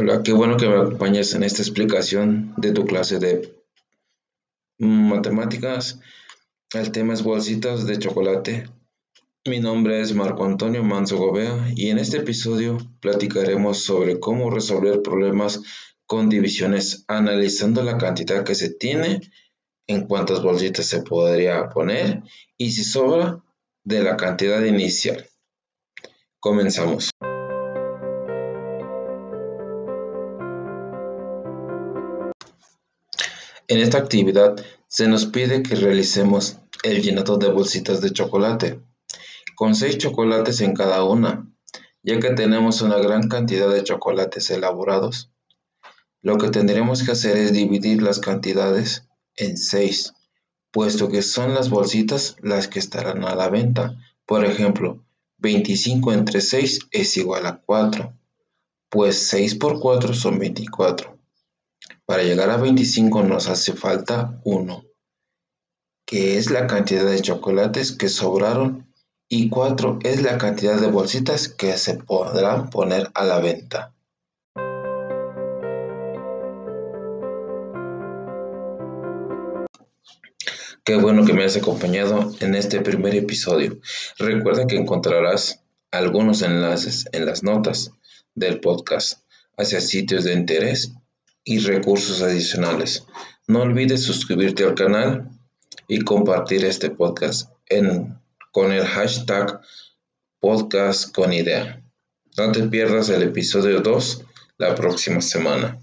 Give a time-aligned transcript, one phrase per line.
[0.00, 3.52] Hola, qué bueno que me acompañes en esta explicación de tu clase de
[4.78, 5.98] matemáticas.
[6.72, 8.70] El tema es bolsitas de chocolate.
[9.44, 15.02] Mi nombre es Marco Antonio Manso Gobea y en este episodio platicaremos sobre cómo resolver
[15.02, 15.62] problemas
[16.06, 19.20] con divisiones analizando la cantidad que se tiene,
[19.88, 22.22] en cuántas bolsitas se podría poner
[22.56, 23.42] y si sobra
[23.82, 25.26] de la cantidad inicial.
[26.38, 27.10] Comenzamos.
[33.70, 38.80] En esta actividad se nos pide que realicemos el llenado de bolsitas de chocolate,
[39.56, 41.52] con seis chocolates en cada una,
[42.02, 45.30] ya que tenemos una gran cantidad de chocolates elaborados.
[46.22, 50.14] Lo que tendremos que hacer es dividir las cantidades en seis,
[50.70, 53.98] puesto que son las bolsitas las que estarán a la venta.
[54.24, 55.04] Por ejemplo,
[55.36, 58.14] 25 entre 6 es igual a 4,
[58.88, 61.17] pues 6 por 4 son 24.
[62.08, 64.82] Para llegar a 25 nos hace falta 1,
[66.06, 68.90] que es la cantidad de chocolates que sobraron,
[69.28, 73.92] y 4 es la cantidad de bolsitas que se podrán poner a la venta.
[80.84, 83.80] Qué bueno que me has acompañado en este primer episodio.
[84.18, 87.92] Recuerda que encontrarás algunos enlaces en las notas
[88.34, 89.20] del podcast
[89.58, 90.94] hacia sitios de interés
[91.48, 93.06] y recursos adicionales.
[93.46, 95.30] No olvides suscribirte al canal
[95.88, 97.50] y compartir este podcast
[98.52, 99.58] con el hashtag
[100.40, 101.82] podcast con idea.
[102.36, 104.24] No te pierdas el episodio 2
[104.58, 105.78] la próxima semana.